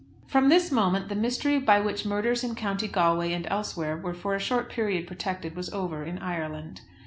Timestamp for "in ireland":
6.03-6.81